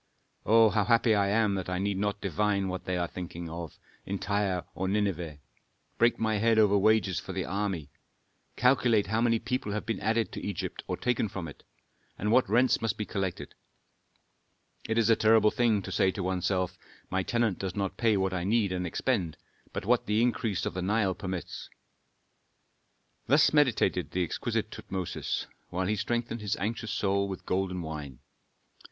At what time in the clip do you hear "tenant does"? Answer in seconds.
17.21-17.75